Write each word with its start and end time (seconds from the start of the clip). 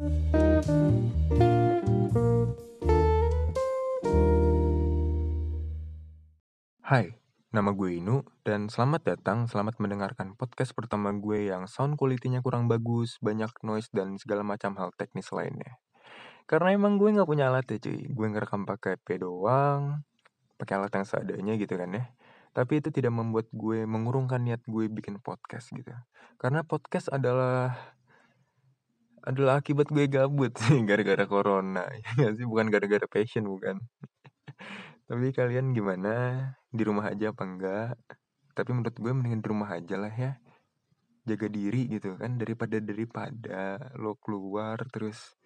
Hai, 0.00 0.08
nama 7.52 7.76
gue 7.76 8.00
Inu, 8.00 8.24
dan 8.40 8.72
selamat 8.72 9.04
datang, 9.04 9.44
selamat 9.44 9.76
mendengarkan 9.76 10.40
podcast 10.40 10.72
pertama 10.72 11.12
gue 11.12 11.52
yang 11.52 11.68
sound 11.68 12.00
quality-nya 12.00 12.40
kurang 12.40 12.64
bagus, 12.64 13.20
banyak 13.20 13.52
noise, 13.60 13.92
dan 13.92 14.16
segala 14.16 14.40
macam 14.40 14.72
hal 14.80 14.88
teknis 14.96 15.28
lainnya. 15.36 15.76
Karena 16.48 16.72
emang 16.72 16.96
gue 16.96 17.12
nggak 17.20 17.28
punya 17.28 17.52
alat 17.52 17.68
ya 17.68 17.76
cuy, 17.84 18.08
gue 18.08 18.26
ngerekam 18.32 18.64
pakai 18.64 18.96
P 18.96 19.20
doang, 19.20 20.00
pakai 20.56 20.80
alat 20.80 20.96
yang 20.96 21.04
seadanya 21.04 21.60
gitu 21.60 21.76
kan 21.76 21.92
ya. 21.92 22.08
Tapi 22.56 22.80
itu 22.80 22.88
tidak 22.88 23.12
membuat 23.12 23.52
gue 23.52 23.84
mengurungkan 23.84 24.40
niat 24.40 24.64
gue 24.64 24.88
bikin 24.88 25.20
podcast 25.20 25.68
gitu. 25.76 25.92
Karena 26.40 26.64
podcast 26.64 27.12
adalah 27.12 27.99
adalah 29.24 29.60
akibat 29.60 29.88
gue 29.92 30.08
gabut 30.08 30.52
gara-gara 30.88 31.24
corona. 31.28 31.84
Ya 32.16 32.32
sih? 32.32 32.46
Bukan 32.48 32.72
gara-gara 32.72 33.04
passion 33.04 33.44
bukan. 33.46 33.80
Tapi 35.08 35.26
kalian 35.34 35.76
gimana? 35.76 36.12
Di 36.70 36.82
rumah 36.86 37.10
aja 37.12 37.34
apa 37.34 37.42
enggak? 37.44 37.98
Tapi 38.56 38.70
menurut 38.72 38.96
gue 38.96 39.12
mendingan 39.12 39.40
di 39.42 39.48
rumah 39.48 39.70
aja 39.72 39.96
lah 40.00 40.12
ya. 40.14 40.32
Jaga 41.28 41.46
diri 41.52 41.86
gitu 41.92 42.16
kan 42.16 42.40
daripada 42.40 42.80
daripada 42.80 43.76
lo 44.00 44.16
keluar 44.18 44.80
terus 44.88 45.36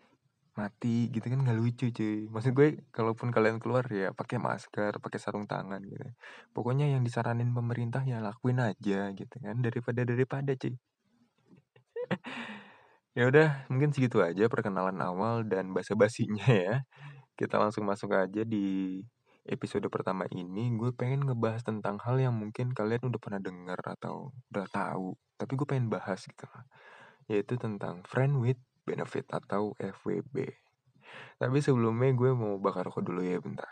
mati 0.54 1.10
gitu 1.10 1.26
kan 1.26 1.42
nggak 1.42 1.58
lucu 1.58 1.90
cuy. 1.90 2.30
Maksud 2.30 2.52
gue 2.54 2.68
kalaupun 2.94 3.34
kalian 3.34 3.58
keluar 3.58 3.82
ya 3.90 4.14
pakai 4.14 4.38
masker 4.38 5.02
pakai 5.02 5.18
sarung 5.18 5.50
tangan 5.50 5.82
gitu. 5.82 6.06
Pokoknya 6.54 6.86
yang 6.86 7.02
disaranin 7.02 7.50
pemerintah 7.50 8.06
ya 8.06 8.22
lakuin 8.22 8.62
aja 8.62 9.10
gitu 9.10 9.36
kan 9.42 9.58
daripada 9.58 10.06
daripada 10.06 10.54
cuy 10.54 10.78
ya 13.14 13.30
udah 13.30 13.66
mungkin 13.70 13.94
segitu 13.94 14.20
aja 14.22 14.50
perkenalan 14.50 14.98
awal 15.02 15.46
dan 15.46 15.70
basa-basinya 15.70 16.46
ya. 16.66 16.74
Kita 17.34 17.58
langsung 17.58 17.86
masuk 17.86 18.14
aja 18.14 18.46
di 18.46 19.02
episode 19.46 19.86
pertama 19.90 20.26
ini. 20.30 20.70
Gue 20.78 20.94
pengen 20.94 21.26
ngebahas 21.26 21.66
tentang 21.66 21.98
hal 22.02 22.22
yang 22.22 22.34
mungkin 22.34 22.70
kalian 22.70 23.02
udah 23.02 23.20
pernah 23.22 23.40
dengar 23.42 23.78
atau 23.82 24.30
udah 24.54 24.66
tahu 24.70 25.18
tapi 25.34 25.52
gue 25.58 25.66
pengen 25.66 25.90
bahas 25.90 26.22
gitu 26.24 26.46
yaitu 27.26 27.58
tentang 27.58 28.04
friend 28.06 28.38
with 28.38 28.60
benefit 28.86 29.26
atau 29.32 29.74
FWB 29.80 30.54
tapi 31.40 31.58
sebelumnya 31.60 32.14
gue 32.14 32.30
mau 32.32 32.56
bakar 32.60 32.86
rokok 32.86 33.02
dulu 33.02 33.22
ya 33.24 33.40
bentar 33.42 33.70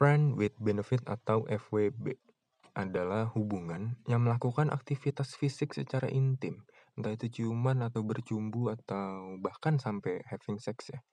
Friend 0.00 0.32
with 0.32 0.56
benefit 0.56 1.04
atau 1.04 1.44
FWB 1.44 2.16
adalah 2.72 3.28
hubungan 3.36 4.00
yang 4.08 4.24
melakukan 4.24 4.72
aktivitas 4.72 5.36
fisik 5.36 5.76
secara 5.76 6.08
intim 6.08 6.64
entah 6.96 7.12
itu 7.12 7.28
ciuman 7.28 7.84
atau 7.84 8.00
bercumbu 8.00 8.72
atau 8.72 9.36
bahkan 9.44 9.76
sampai 9.76 10.24
having 10.24 10.56
sex 10.56 10.88
ya. 10.88 11.04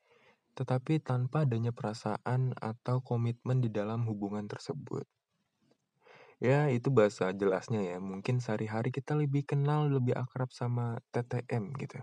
Tetapi 0.56 1.04
tanpa 1.04 1.44
adanya 1.44 1.76
perasaan 1.76 2.56
atau 2.56 3.04
komitmen 3.04 3.60
di 3.60 3.68
dalam 3.68 4.08
hubungan 4.08 4.48
tersebut. 4.48 5.04
Ya, 6.40 6.72
itu 6.72 6.88
bahasa 6.88 7.36
jelasnya 7.36 7.84
ya. 7.84 8.00
Mungkin 8.00 8.40
sehari-hari 8.40 8.96
kita 8.96 9.20
lebih 9.20 9.44
kenal, 9.44 9.92
lebih 9.92 10.16
akrab 10.16 10.48
sama 10.56 11.04
TTM 11.12 11.76
gitu. 11.76 12.00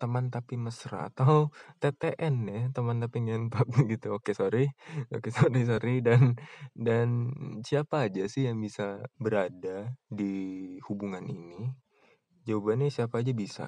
Teman 0.00 0.30
tapi 0.32 0.54
mesra 0.60 1.10
atau 1.10 1.50
TTN 1.82 2.36
ya, 2.48 2.62
teman 2.74 3.02
tapi 3.02 3.24
ngentot 3.26 3.68
gitu. 3.92 4.16
Oke, 4.18 4.32
sorry. 4.32 4.70
Oke, 5.14 5.30
sorry, 5.38 5.62
sorry 5.68 6.00
dan 6.04 6.36
dan 6.76 7.32
siapa 7.64 8.08
aja 8.10 8.24
sih 8.30 8.48
yang 8.48 8.58
bisa 8.62 9.02
berada 9.18 9.92
di 10.08 10.76
hubungan 10.88 11.24
ini 11.28 11.88
Jawabannya 12.48 12.88
siapa 12.88 13.20
aja 13.20 13.32
bisa. 13.36 13.64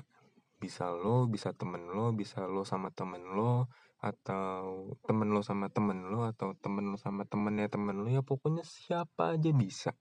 Bisa 0.56 0.88
lo, 0.88 1.28
bisa 1.28 1.52
temen 1.52 1.84
lo, 1.92 2.16
bisa 2.16 2.48
lo 2.48 2.64
sama 2.64 2.88
temen 2.88 3.20
lo, 3.36 3.68
atau 4.00 4.96
temen 5.04 5.28
lo 5.36 5.44
sama 5.44 5.68
temen 5.68 6.08
lo, 6.08 6.24
atau 6.24 6.56
temen 6.64 6.88
lo 6.88 6.96
sama 6.96 7.28
temennya 7.28 7.68
temen 7.68 8.00
lo, 8.00 8.08
ya 8.08 8.24
pokoknya 8.24 8.64
siapa 8.64 9.36
aja 9.36 9.52
bisa. 9.52 9.92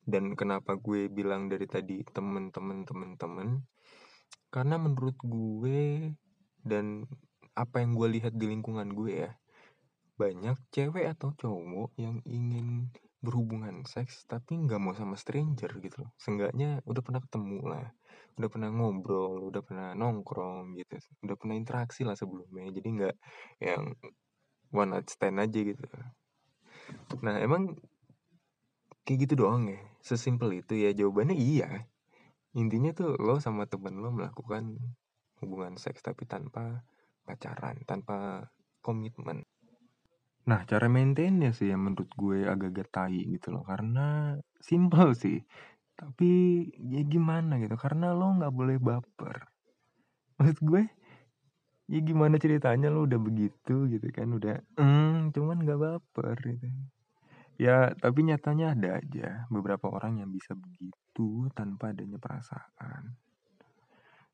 Dan 0.00 0.32
kenapa 0.32 0.80
gue 0.80 1.12
bilang 1.12 1.52
dari 1.52 1.68
tadi 1.68 2.00
temen-temen 2.08 2.88
temen-temen, 2.88 3.48
karena 4.54 4.78
menurut 4.78 5.18
gue 5.18 6.14
dan 6.62 7.10
apa 7.58 7.82
yang 7.82 7.98
gue 7.98 8.06
lihat 8.22 8.38
di 8.38 8.46
lingkungan 8.46 8.94
gue 8.94 9.26
ya, 9.26 9.34
banyak 10.14 10.54
cewek 10.70 11.10
atau 11.10 11.34
cowok 11.34 11.90
yang 11.98 12.22
ingin 12.22 12.94
berhubungan 13.18 13.82
seks 13.82 14.28
tapi 14.30 14.54
nggak 14.54 14.78
mau 14.78 14.94
sama 14.94 15.18
stranger 15.18 15.74
gitu 15.82 16.06
loh. 16.06 16.12
Seenggaknya 16.22 16.78
udah 16.86 17.02
pernah 17.02 17.18
ketemu 17.18 17.60
lah 17.66 17.88
udah 18.34 18.50
pernah 18.50 18.66
ngobrol 18.66 19.46
udah 19.46 19.62
pernah 19.62 19.94
nongkrong 19.94 20.74
gitu 20.74 20.98
udah 21.22 21.36
pernah 21.38 21.54
interaksi 21.58 22.06
lah 22.06 22.14
sebelumnya. 22.14 22.70
Jadi 22.70 22.88
nggak 23.00 23.16
yang 23.64 23.90
one 24.70 24.90
night 24.94 25.10
stand 25.10 25.42
aja 25.42 25.58
gitu. 25.66 25.82
Nah 27.24 27.42
emang 27.42 27.74
kayak 29.02 29.18
gitu 29.26 29.34
doang 29.46 29.66
ya? 29.66 29.80
Sesimpel 30.04 30.62
itu 30.62 30.76
ya 30.78 30.92
jawabannya 30.92 31.34
iya 31.34 31.88
intinya 32.54 32.94
tuh 32.94 33.18
lo 33.18 33.42
sama 33.42 33.66
temen 33.66 33.98
lo 33.98 34.14
melakukan 34.14 34.78
hubungan 35.42 35.74
seks 35.74 36.00
tapi 36.06 36.22
tanpa 36.24 36.86
pacaran 37.26 37.82
tanpa 37.82 38.46
komitmen 38.78 39.42
Nah, 40.44 40.60
cara 40.68 40.92
maintainnya 40.92 41.56
sih 41.56 41.72
yang 41.72 41.88
menurut 41.88 42.12
gue 42.20 42.44
agak-agak 42.44 43.16
gitu 43.32 43.48
loh. 43.48 43.64
Karena 43.64 44.36
simple 44.60 45.16
sih. 45.16 45.40
Tapi 45.96 46.32
ya 46.84 47.00
gimana 47.00 47.56
gitu. 47.64 47.80
Karena 47.80 48.12
lo 48.12 48.28
nggak 48.36 48.52
boleh 48.52 48.76
baper. 48.76 49.48
Maksud 50.36 50.60
gue, 50.60 50.84
ya 51.88 52.00
gimana 52.04 52.36
ceritanya 52.36 52.92
lo 52.92 53.08
udah 53.08 53.16
begitu 53.16 53.88
gitu 53.88 54.04
kan. 54.12 54.28
Udah, 54.36 54.60
hmm, 54.76 55.32
cuman 55.32 55.64
nggak 55.64 55.80
baper 55.80 56.36
gitu. 56.44 56.68
Ya, 57.56 57.96
tapi 57.96 58.28
nyatanya 58.28 58.76
ada 58.76 59.00
aja 59.00 59.48
beberapa 59.48 59.88
orang 59.88 60.20
yang 60.20 60.28
bisa 60.28 60.52
begitu 60.52 61.03
tanpa 61.54 61.94
adanya 61.94 62.18
perasaan. 62.18 63.14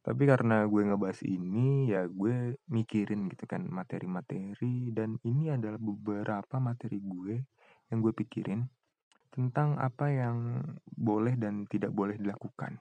Tapi 0.01 0.23
karena 0.25 0.65
gue 0.65 0.81
ngebahas 0.81 1.21
ini 1.29 1.93
ya 1.93 2.09
gue 2.09 2.57
mikirin 2.73 3.29
gitu 3.29 3.45
kan 3.45 3.69
materi-materi 3.69 4.89
dan 4.97 5.21
ini 5.29 5.53
adalah 5.53 5.77
beberapa 5.77 6.57
materi 6.57 7.05
gue 7.05 7.45
yang 7.93 8.01
gue 8.01 8.15
pikirin 8.17 8.65
tentang 9.29 9.77
apa 9.77 10.09
yang 10.09 10.65
boleh 10.89 11.37
dan 11.37 11.69
tidak 11.69 11.93
boleh 11.93 12.17
dilakukan 12.17 12.81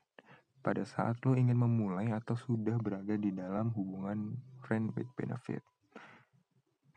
pada 0.63 0.83
saat 0.87 1.19
lo 1.27 1.35
ingin 1.35 1.59
memulai 1.59 2.11
atau 2.11 2.39
sudah 2.39 2.79
berada 2.79 3.15
di 3.15 3.31
dalam 3.35 3.71
hubungan 3.75 4.39
friend 4.63 4.95
with 4.95 5.07
benefit. 5.19 5.63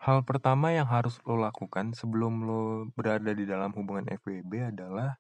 Hal 0.02 0.26
pertama 0.26 0.74
yang 0.74 0.90
harus 0.90 1.22
lo 1.22 1.38
lakukan 1.38 1.94
sebelum 1.94 2.42
lo 2.42 2.90
berada 2.94 3.30
di 3.30 3.46
dalam 3.46 3.70
hubungan 3.70 4.10
FWB 4.10 4.74
adalah 4.74 5.14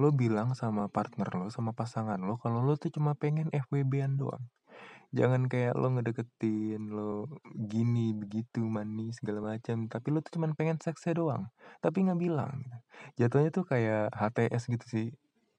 lo 0.00 0.10
bilang 0.10 0.58
sama 0.58 0.90
partner 0.90 1.28
lo, 1.38 1.46
sama 1.54 1.70
pasangan 1.70 2.18
lo, 2.18 2.38
kalau 2.42 2.62
lo 2.66 2.74
tuh 2.74 2.90
cuma 2.90 3.14
pengen 3.14 3.50
FWB-an 3.54 4.18
doang. 4.18 4.44
Jangan 5.14 5.46
kayak 5.46 5.78
lo 5.78 5.94
ngedeketin, 5.94 6.90
lo 6.90 7.30
gini, 7.54 8.10
begitu, 8.18 8.66
manis, 8.66 9.22
segala 9.22 9.54
macam. 9.54 9.86
Tapi 9.86 10.06
lo 10.10 10.18
tuh 10.18 10.42
cuma 10.42 10.50
pengen 10.58 10.82
seksnya 10.82 11.14
doang. 11.14 11.46
Tapi 11.78 12.02
nggak 12.02 12.18
bilang. 12.18 12.66
Gitu. 12.66 12.78
Jatuhnya 13.22 13.50
tuh 13.54 13.62
kayak 13.62 14.10
HTS 14.10 14.66
gitu 14.74 14.86
sih. 14.90 15.08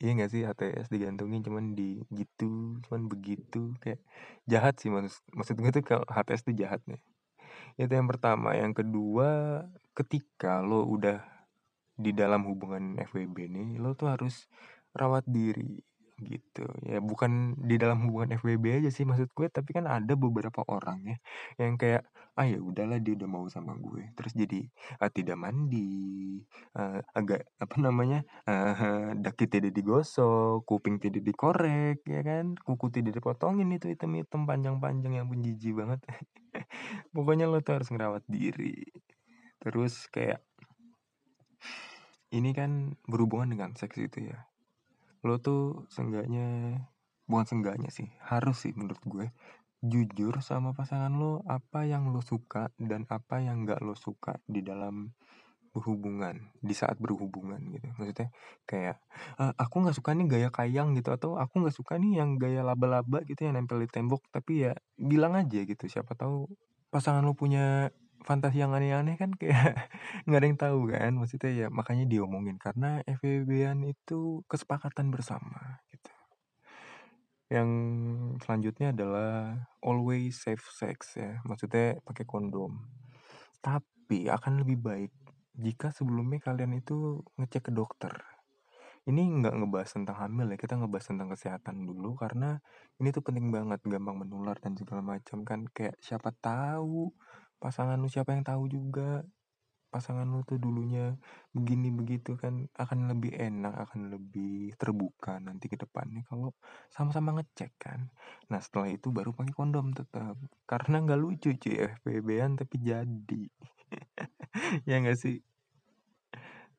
Iya 0.04 0.12
gak 0.20 0.32
sih 0.36 0.44
HTS 0.44 0.92
digantungin 0.92 1.40
cuman 1.40 1.72
di 1.72 2.04
gitu, 2.12 2.84
cuman 2.84 3.08
begitu. 3.08 3.72
Kayak 3.80 4.04
jahat 4.44 4.76
sih 4.76 4.92
maksud, 4.92 5.24
maksud 5.32 5.56
gue 5.56 5.72
tuh 5.72 5.84
kalau 5.88 6.04
HTS 6.12 6.52
tuh 6.52 6.56
jahat 6.60 6.84
nih. 6.84 7.00
Itu 7.80 7.96
yang 7.96 8.12
pertama. 8.12 8.60
Yang 8.60 8.84
kedua, 8.84 9.64
ketika 9.96 10.60
lo 10.60 10.84
udah 10.84 11.24
di 11.96 12.12
dalam 12.12 12.44
hubungan 12.48 13.00
FWB 13.00 13.38
nih 13.52 13.68
lo 13.80 13.96
tuh 13.96 14.12
harus 14.12 14.48
rawat 14.96 15.24
diri 15.28 15.80
gitu. 16.24 16.64
Ya 16.88 17.04
bukan 17.04 17.60
di 17.60 17.76
dalam 17.76 18.08
hubungan 18.08 18.40
FWB 18.40 18.84
aja 18.84 18.90
sih 18.92 19.04
maksud 19.04 19.32
gue 19.36 19.48
tapi 19.52 19.76
kan 19.76 19.86
ada 19.88 20.16
beberapa 20.16 20.64
orang 20.68 21.04
ya 21.04 21.18
yang 21.60 21.76
kayak 21.76 22.08
ah 22.36 22.44
ya 22.44 22.60
udahlah 22.60 23.00
dia 23.00 23.16
udah 23.20 23.28
mau 23.28 23.46
sama 23.52 23.76
gue. 23.76 24.12
Terus 24.16 24.32
jadi 24.36 24.60
ah, 25.00 25.12
tidak 25.12 25.36
mandi 25.40 26.40
uh, 26.76 27.00
agak 27.16 27.48
apa 27.60 27.76
namanya 27.80 28.24
uh, 28.48 29.16
daki 29.16 29.48
tidak 29.48 29.72
digosok 29.76 30.64
kuping 30.68 31.00
tidak 31.00 31.24
dikorek 31.24 32.04
ya 32.08 32.22
kan? 32.24 32.56
Kuku 32.60 32.92
tidak 32.92 33.20
dipotongin 33.20 33.72
itu 33.76 33.92
hitam 33.92 34.44
panjang 34.48 34.80
panjang 34.80 35.20
yang 35.20 35.28
pun 35.28 35.44
jijik 35.44 35.76
banget. 35.80 36.00
Pokoknya 37.16 37.48
lo 37.48 37.60
tuh 37.60 37.80
harus 37.80 37.92
ngerawat 37.92 38.24
diri. 38.28 38.84
Terus 39.60 40.08
kayak 40.12 40.44
ini 42.34 42.52
kan 42.58 42.98
berhubungan 43.06 43.54
dengan 43.54 43.72
seks 43.78 43.98
itu 44.02 44.32
ya. 44.34 44.48
Lo 45.26 45.38
tuh 45.42 45.86
seenggaknya 45.90 46.80
bukan 47.26 47.46
seenggaknya 47.50 47.90
sih 47.90 48.06
harus 48.22 48.62
sih 48.62 48.74
menurut 48.78 49.02
gue 49.02 49.34
jujur 49.82 50.42
sama 50.46 50.74
pasangan 50.78 51.14
lo 51.14 51.42
apa 51.50 51.86
yang 51.90 52.10
lo 52.14 52.22
suka 52.22 52.70
dan 52.78 53.06
apa 53.10 53.42
yang 53.42 53.66
gak 53.66 53.82
lo 53.82 53.98
suka 53.98 54.38
di 54.46 54.62
dalam 54.62 55.14
berhubungan 55.76 56.56
di 56.64 56.72
saat 56.72 56.96
berhubungan 57.04 57.60
gitu. 57.76 57.84
Maksudnya 58.00 58.32
kayak 58.64 58.98
"Eh, 59.42 59.54
aku 59.60 59.76
nggak 59.84 59.98
suka 60.00 60.16
nih 60.16 60.26
gaya 60.32 60.50
kayang 60.54 60.96
gitu 60.96 61.12
atau 61.12 61.36
aku 61.36 61.60
nggak 61.66 61.76
suka 61.76 62.00
nih 62.00 62.24
yang 62.24 62.40
gaya 62.40 62.64
laba-laba 62.64 63.22
gitu 63.28 63.44
yang 63.44 63.60
nempel 63.60 63.84
di 63.84 63.90
tembok 63.92 64.24
tapi 64.32 64.64
ya 64.70 64.74
bilang 64.96 65.36
aja 65.36 65.60
gitu 65.68 65.84
siapa 65.92 66.16
tahu 66.16 66.48
pasangan 66.96 67.22
lu 67.28 67.36
punya 67.36 67.92
fantasi 68.26 68.66
yang 68.66 68.74
aneh-aneh 68.74 69.16
kan 69.22 69.32
kayak 69.38 69.54
nggak 70.26 70.40
ada 70.42 70.48
yang 70.50 70.60
tahu 70.60 70.80
kan? 70.92 71.12
Maksudnya 71.16 71.52
ya 71.54 71.68
makanya 71.70 72.06
diomongin 72.10 72.58
karena 72.58 73.06
FWB-an 73.06 73.86
itu 73.86 74.42
kesepakatan 74.50 75.14
bersama 75.14 75.80
gitu. 75.94 76.12
Yang 77.54 77.70
selanjutnya 78.42 78.88
adalah 78.90 79.34
always 79.86 80.42
safe 80.42 80.66
sex 80.74 81.16
ya 81.22 81.40
maksudnya 81.46 82.02
pakai 82.02 82.26
kondom. 82.26 82.82
Tapi 83.62 84.26
akan 84.26 84.66
lebih 84.66 84.78
baik 84.82 85.14
jika 85.56 85.94
sebelumnya 85.94 86.42
kalian 86.44 86.76
itu 86.82 87.24
ngecek 87.40 87.70
ke 87.70 87.72
dokter. 87.72 88.12
Ini 89.06 89.22
nggak 89.22 89.54
ngebahas 89.62 89.90
tentang 89.94 90.18
hamil 90.18 90.50
ya 90.50 90.58
kita 90.58 90.82
ngebahas 90.82 91.14
tentang 91.14 91.30
kesehatan 91.30 91.86
dulu 91.86 92.18
karena 92.18 92.58
ini 92.98 93.14
tuh 93.14 93.22
penting 93.22 93.54
banget 93.54 93.78
gampang 93.86 94.18
menular 94.18 94.58
dan 94.58 94.74
segala 94.74 95.06
macam 95.06 95.46
kan. 95.46 95.70
Kayak 95.70 96.02
siapa 96.02 96.34
tahu 96.42 97.14
pasangan 97.60 97.98
lu 98.00 98.10
siapa 98.12 98.36
yang 98.36 98.44
tahu 98.46 98.70
juga. 98.70 99.24
Pasangan 99.94 100.28
lu 100.28 100.44
tuh 100.44 100.60
dulunya 100.60 101.16
begini 101.56 101.88
begitu 101.88 102.36
kan 102.36 102.68
akan 102.76 103.16
lebih 103.16 103.32
enak 103.32 103.72
akan 103.88 104.12
lebih 104.12 104.76
terbuka 104.76 105.40
nanti 105.40 105.72
ke 105.72 105.80
depannya 105.80 106.28
kalau 106.28 106.52
sama-sama 106.92 107.32
ngecek 107.40 107.72
kan. 107.80 108.12
Nah 108.52 108.60
setelah 108.60 108.92
itu 108.92 109.08
baru 109.16 109.32
pakai 109.32 109.56
kondom 109.56 109.96
tetap 109.96 110.36
karena 110.68 111.00
nggak 111.00 111.22
lucu 111.22 111.56
cuy 111.56 111.76
FPB-an 111.96 112.60
tapi 112.60 112.76
jadi. 112.84 113.44
Ya 114.88 115.00
nggak 115.00 115.20
sih? 115.20 115.40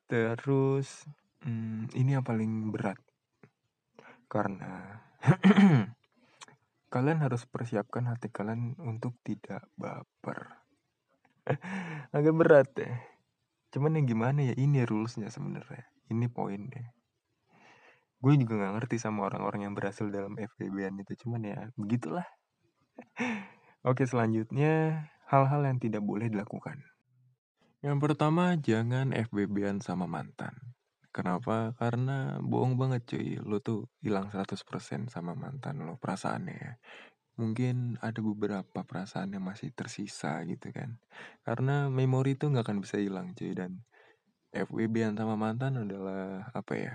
Terus 0.09 1.05
hmm, 1.41 1.93
ini 1.97 2.17
yang 2.17 2.25
paling 2.25 2.69
berat. 2.69 2.97
Karena 4.29 5.01
kalian 6.93 7.19
harus 7.19 7.43
persiapkan 7.43 8.07
hati 8.07 8.31
kalian 8.31 8.79
untuk 8.79 9.19
tidak 9.23 9.67
baper 9.75 10.66
agak 12.17 12.33
berat 12.35 12.69
ya. 12.77 12.91
Cuman 13.71 13.99
yang 13.99 14.07
gimana 14.07 14.39
ya 14.51 14.55
ini 14.55 14.83
rulesnya 14.87 15.27
sebenarnya. 15.31 15.87
Ini 16.07 16.25
poinnya. 16.31 16.95
Gue 18.17 18.33
juga 18.39 18.57
nggak 18.57 18.73
ngerti 18.81 18.97
sama 18.97 19.29
orang-orang 19.29 19.69
yang 19.69 19.73
berhasil 19.77 20.07
dalam 20.09 20.33
FPB-an 20.39 21.03
itu. 21.03 21.13
Cuman 21.27 21.41
ya 21.45 21.59
begitulah. 21.77 22.25
Oke 23.89 24.09
selanjutnya 24.09 25.05
hal-hal 25.29 25.61
yang 25.67 25.77
tidak 25.77 26.01
boleh 26.01 26.31
dilakukan. 26.31 26.81
Yang 27.85 27.97
pertama 28.01 28.57
jangan 28.57 29.13
FBB-an 29.13 29.85
sama 29.85 30.09
mantan. 30.09 30.55
Kenapa? 31.13 31.73
Karena 31.77 32.37
bohong 32.41 32.77
banget 32.77 33.05
cuy. 33.05 33.37
Lo 33.41 33.61
tuh 33.61 33.89
hilang 34.01 34.29
100% 34.33 35.09
sama 35.09 35.33
mantan 35.37 35.85
lo 35.85 35.97
perasaannya 36.01 36.55
ya. 36.57 36.73
Mungkin 37.37 38.01
ada 38.01 38.17
beberapa 38.19 38.81
perasaan 38.81 39.33
yang 39.37 39.45
masih 39.45 39.69
tersisa 39.71 40.41
gitu 40.49 40.73
kan. 40.73 40.97
Karena 41.45 41.85
memori 41.87 42.33
itu 42.33 42.49
nggak 42.49 42.65
akan 42.65 42.79
bisa 42.81 42.97
hilang 42.97 43.37
cuy 43.37 43.53
dan 43.53 43.85
FWB-an 44.49 45.13
sama 45.13 45.37
mantan 45.37 45.85
adalah 45.85 46.49
apa 46.51 46.73
ya? 46.73 46.93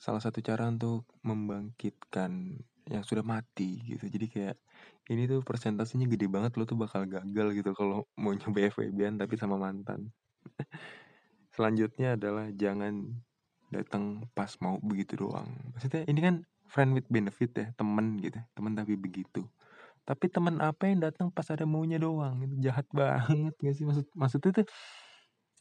Salah 0.00 0.24
satu 0.24 0.40
cara 0.40 0.68
untuk 0.68 1.04
membangkitkan 1.20 2.60
yang 2.88 3.04
sudah 3.04 3.24
mati 3.24 3.80
gitu. 3.84 4.08
Jadi 4.08 4.26
kayak 4.28 4.56
ini 5.12 5.28
tuh 5.28 5.44
persentasenya 5.44 6.08
gede 6.08 6.28
banget 6.28 6.56
lo 6.56 6.64
tuh 6.64 6.80
bakal 6.80 7.04
gagal 7.04 7.48
gitu 7.56 7.70
kalau 7.76 8.08
mau 8.16 8.32
nyoba 8.40 8.72
FWB-an 8.72 9.20
tapi 9.20 9.36
sama 9.36 9.60
mantan. 9.60 10.08
Selanjutnya 11.54 12.16
adalah 12.16 12.48
jangan 12.52 13.12
datang 13.68 14.24
pas 14.32 14.50
mau 14.60 14.80
begitu 14.80 15.18
doang. 15.18 15.48
Maksudnya 15.74 16.06
ini 16.08 16.20
kan 16.20 16.34
friend 16.68 16.96
with 16.96 17.08
benefit 17.12 17.50
ya, 17.56 17.66
temen 17.76 18.18
gitu, 18.20 18.40
temen 18.56 18.72
tapi 18.76 18.96
begitu. 18.98 19.46
Tapi 20.04 20.28
teman 20.28 20.60
apa 20.60 20.88
yang 20.90 21.00
datang 21.04 21.32
pas 21.32 21.48
ada 21.48 21.64
maunya 21.64 21.96
doang, 21.96 22.44
itu 22.44 22.56
jahat 22.60 22.84
banget 22.92 23.56
gak 23.56 23.74
sih 23.76 23.84
maksud 23.88 24.06
maksudnya 24.12 24.50
tuh 24.62 24.66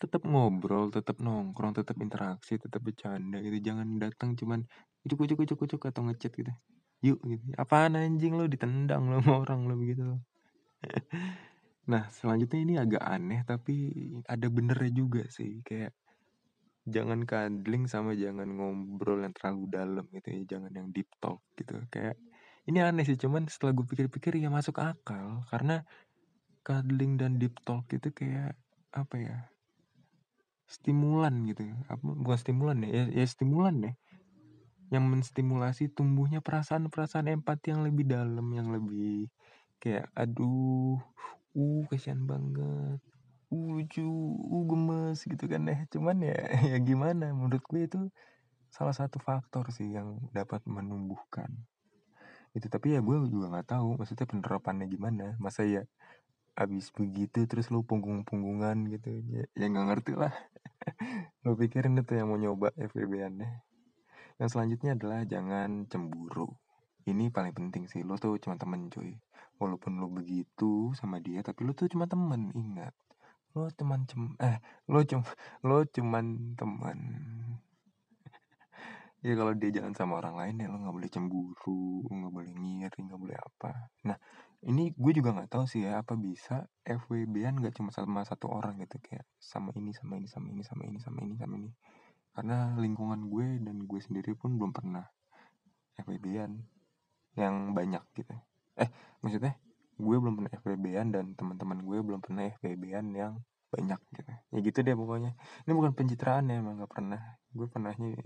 tetap 0.03 0.27
ngobrol, 0.27 0.91
tetap 0.91 1.23
nongkrong, 1.23 1.71
tetap 1.79 1.95
interaksi, 2.03 2.59
tetap 2.59 2.83
bercanda 2.83 3.39
gitu. 3.39 3.57
Jangan 3.63 3.87
datang 4.03 4.35
cuman 4.35 4.67
ucuk 5.07 5.23
ucuk 5.23 5.39
ucuk 5.47 5.59
ucuk 5.63 5.81
atau 5.87 6.03
ngechat 6.03 6.35
gitu. 6.35 6.51
Yuk 7.03 7.19
gitu. 7.23 7.43
Apaan 7.55 7.95
anjing 7.95 8.35
lo 8.35 8.47
ditendang 8.51 9.07
lo 9.07 9.23
sama 9.23 9.35
orang 9.47 9.67
lo 9.69 9.75
begitu. 9.79 10.19
Nah, 11.83 12.07
selanjutnya 12.07 12.59
ini 12.63 12.73
agak 12.79 13.03
aneh 13.03 13.43
tapi 13.43 13.91
ada 14.23 14.47
benernya 14.47 14.87
juga 14.95 15.27
sih. 15.27 15.59
Kayak 15.67 15.91
jangan 16.83 17.23
cuddling 17.23 17.87
sama 17.87 18.11
jangan 18.13 18.47
ngobrol 18.47 19.23
yang 19.23 19.33
terlalu 19.35 19.63
dalam 19.71 20.05
gitu 20.11 20.27
ya. 20.31 20.41
Jangan 20.57 20.71
yang 20.75 20.87
deep 20.91 21.09
talk 21.23 21.39
gitu. 21.55 21.79
Kayak 21.87 22.19
ini 22.67 22.79
aneh 22.79 23.03
sih 23.03 23.19
cuman 23.19 23.47
setelah 23.47 23.75
gue 23.75 23.85
pikir-pikir 23.87 24.39
ya 24.39 24.47
masuk 24.47 24.79
akal 24.79 25.43
karena 25.51 25.83
cuddling 26.63 27.19
dan 27.19 27.39
deep 27.39 27.59
talk 27.67 27.87
itu 27.91 28.11
kayak 28.11 28.55
apa 28.95 29.15
ya? 29.19 29.37
stimulan 30.73 31.45
gitu. 31.45 31.69
Apa 31.85 32.01
bukan 32.01 32.39
stimulan 32.39 32.81
ya, 32.81 32.89
ya, 32.89 33.03
ya 33.21 33.25
stimulan 33.29 33.77
ya. 33.83 33.93
Yang 34.89 35.05
menstimulasi 35.09 35.83
tumbuhnya 35.93 36.41
perasaan-perasaan 36.41 37.29
empati 37.29 37.73
yang 37.73 37.85
lebih 37.85 38.09
dalam, 38.09 38.45
yang 38.53 38.73
lebih 38.73 39.29
kayak 39.77 40.07
aduh 40.15 40.97
uh 41.53 41.83
kasihan 41.91 42.23
banget 42.23 43.03
uh 43.53 43.77
cu 43.93 44.05
uh 44.53 44.63
gemes 44.69 45.19
gitu 45.21 45.45
kan 45.45 45.61
ya. 45.69 45.77
Cuman 45.93 46.17
ya 46.25 46.37
ya 46.73 46.77
gimana? 46.81 47.29
Menurut 47.37 47.63
gue 47.69 47.81
itu 47.85 47.99
salah 48.73 48.95
satu 48.97 49.21
faktor 49.21 49.69
sih 49.69 49.93
yang 49.93 50.17
dapat 50.33 50.65
menumbuhkan. 50.65 51.49
Itu 52.57 52.65
tapi 52.73 52.97
ya 52.97 52.99
gue 53.05 53.17
juga 53.29 53.53
nggak 53.53 53.67
tahu 53.77 54.01
maksudnya 54.01 54.25
penerapannya 54.25 54.85
gimana. 54.89 55.37
Masa 55.37 55.61
ya 55.65 55.85
abis 56.53 56.93
begitu 56.93 57.45
terus 57.49 57.69
lu 57.73 57.85
punggung-punggungan 57.85 58.77
gitu. 58.93 59.09
Ya 59.29 59.43
ya 59.53 59.65
nggak 59.69 59.85
ngerti 59.89 60.13
lah. 60.17 60.33
Gue 61.43 61.55
pikirin 61.55 61.95
itu 61.97 62.13
yang 62.13 62.27
mau 62.29 62.37
nyoba 62.37 62.75
FBB-an 62.75 63.39
yang 64.41 64.49
selanjutnya 64.49 64.97
adalah 64.97 65.21
jangan 65.23 65.85
cemburu. 65.87 66.49
Ini 67.03 67.29
paling 67.29 67.53
penting 67.55 67.83
sih. 67.87 68.01
Lo 68.03 68.15
tuh 68.19 68.39
cuma 68.39 68.55
temen 68.55 68.87
cuy. 68.91 69.15
Walaupun 69.59 69.99
lo 70.01 70.09
begitu 70.09 70.91
sama 70.97 71.21
dia 71.23 71.39
tapi 71.45 71.63
lo 71.63 71.71
tuh 71.77 71.87
cuma 71.87 72.09
temen 72.09 72.51
ingat 72.51 72.91
lo 73.53 73.69
teman 73.77 74.01
cem 74.09 74.33
eh 74.41 74.57
lo 74.89 74.99
cuma 75.05 75.29
lo 75.61 75.85
cuman 75.85 76.25
teman. 76.57 76.99
Ya 79.23 79.39
kalau 79.39 79.55
dia 79.55 79.71
jalan 79.71 79.95
sama 79.95 80.19
orang 80.19 80.35
lain 80.35 80.55
ya 80.59 80.67
lo 80.67 80.83
nggak 80.83 80.95
boleh 80.99 81.07
cemburu 81.07 82.03
nggak 82.11 82.33
boleh 82.33 82.51
ngiri 82.51 82.99
nggak 83.07 83.21
boleh 83.21 83.37
apa. 83.39 83.71
Nah 84.03 84.17
ini 84.67 84.91
gue 84.91 85.11
juga 85.15 85.31
nggak 85.31 85.47
tahu 85.47 85.63
sih 85.63 85.87
ya 85.87 86.03
apa 86.03 86.19
bisa 86.19 86.67
FWB-an 86.83 87.63
nggak 87.63 87.75
cuma 87.79 87.95
sama 87.95 88.27
satu 88.27 88.51
orang 88.51 88.83
gitu 88.83 88.99
kayak 88.99 89.23
sama 89.39 89.71
ini 89.79 89.95
sama 89.95 90.19
ini 90.19 90.27
sama 90.27 90.51
ini 90.51 90.63
sama 90.63 90.83
ini 90.83 90.99
sama 90.99 91.19
ini 91.23 91.35
sama 91.39 91.53
ini. 91.55 91.71
Karena 92.35 92.75
lingkungan 92.75 93.31
gue 93.31 93.63
dan 93.63 93.77
gue 93.87 93.99
sendiri 94.03 94.35
pun 94.35 94.59
belum 94.59 94.75
pernah 94.75 95.07
FWB-an 96.03 96.51
yang 97.39 97.71
banyak 97.71 98.03
gitu. 98.17 98.33
Eh 98.75 98.89
maksudnya 99.23 99.55
gue 99.97 100.15
belum 100.17 100.33
pernah 100.39 100.51
FWB-an 100.61 101.07
dan 101.13 101.25
teman-teman 101.37 101.79
gue 101.85 101.97
belum 102.01 102.19
pernah 102.23 102.49
FWB-an 102.57 103.07
yang 103.13 103.33
banyak 103.73 103.99
gitu. 104.13 104.31
Ya 104.53 104.59
gitu 104.61 104.79
deh 104.85 104.95
pokoknya. 104.97 105.31
Ini 105.65 105.71
bukan 105.73 105.91
pencitraan 105.97 106.49
ya 106.49 106.61
emang 106.61 106.85
gak 106.85 106.93
pernah. 106.93 107.21
Gue 107.49 107.65
pernahnya 107.65 108.17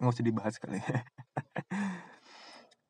nggak 0.00 0.12
usah 0.12 0.24
dibahas 0.24 0.56
kali 0.56 0.80
ya. 0.80 1.00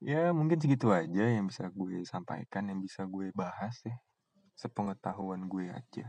Ya 0.03 0.35
mungkin 0.35 0.59
segitu 0.59 0.91
aja 0.91 1.31
yang 1.31 1.47
bisa 1.47 1.71
gue 1.71 2.03
sampaikan 2.03 2.67
yang 2.67 2.83
bisa 2.83 3.07
gue 3.07 3.31
bahas 3.39 3.79
ya. 3.87 3.95
Sepengetahuan 4.59 5.47
gue 5.47 5.71
aja. 5.71 6.07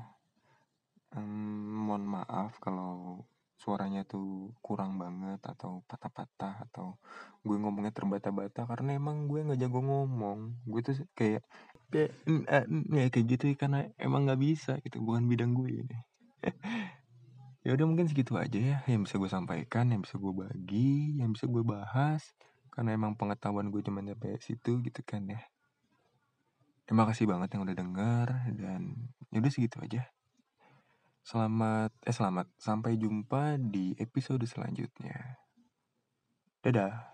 Hmm, 1.13 1.86
mohon 1.86 2.01
maaf 2.10 2.57
kalau 2.57 3.22
suaranya 3.63 4.03
tuh 4.03 4.51
kurang 4.60 5.00
banget 5.00 5.39
atau 5.39 5.88
patah-patah 5.88 6.67
atau 6.67 7.00
gue 7.48 7.55
ngomongnya 7.55 7.96
terbata-bata 7.96 8.67
karena 8.67 9.00
emang 9.00 9.32
gue 9.32 9.39
nggak 9.39 9.60
jago 9.63 9.79
ngomong. 9.79 10.39
Gue 10.67 10.84
tuh 10.84 11.00
kayak 11.15 11.48
kayak 11.88 12.12
ya 12.91 13.08
kayak 13.08 13.25
gitu 13.32 13.46
karena 13.55 13.88
emang 13.96 14.27
nggak 14.27 14.41
bisa 14.43 14.84
gitu. 14.84 15.00
Bukan 15.00 15.24
bidang 15.32 15.55
gue 15.55 15.70
ini. 15.88 15.98
Ya 17.63 17.72
udah 17.79 17.88
mungkin 17.88 18.12
segitu 18.12 18.36
aja 18.36 18.60
ya 18.60 18.77
yang 18.91 19.08
bisa 19.08 19.15
gue 19.15 19.32
sampaikan 19.32 19.88
yang 19.88 20.03
bisa 20.03 20.20
gue 20.20 20.36
bagi 20.36 21.15
yang 21.15 21.32
bisa 21.32 21.48
gue 21.48 21.63
bahas. 21.63 22.36
Karena 22.67 22.91
emang 22.91 23.15
pengetahuan 23.15 23.72
gue 23.72 23.79
cuma 23.79 24.03
sampai 24.03 24.36
situ 24.43 24.84
gitu 24.84 25.00
kan 25.08 25.24
ya. 25.32 25.39
Terima 26.84 27.08
kasih 27.08 27.24
banget 27.24 27.55
yang 27.55 27.63
udah 27.63 27.75
denger 27.79 28.27
dan 28.60 29.08
ya 29.32 29.39
udah 29.39 29.51
segitu 29.55 29.79
aja 29.79 30.12
Selamat 31.24 31.96
eh 32.03 32.12
selamat 32.12 32.51
sampai 32.60 33.00
jumpa 33.00 33.56
di 33.56 33.96
episode 33.96 34.44
selanjutnya. 34.44 35.39
Dadah. 36.60 37.12